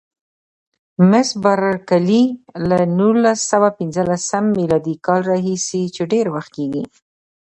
مس 1.09 1.29
بارکلي: 1.43 2.23
له 2.69 2.79
نولس 2.97 3.39
سوه 3.51 3.69
پنځلسم 3.79 4.43
میلادي 4.57 4.95
کال 5.05 5.21
راهیسې 5.31 5.83
چې 5.95 6.01
ډېر 6.11 6.25
وخت 6.35 6.49
کېږي. 6.57 6.83